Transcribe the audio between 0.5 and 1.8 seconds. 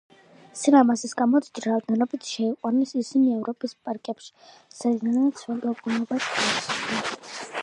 სილამაზის გამო, დიდი